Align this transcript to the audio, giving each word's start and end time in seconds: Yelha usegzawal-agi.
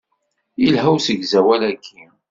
Yelha 0.61 0.87
usegzawal-agi. 0.97 1.99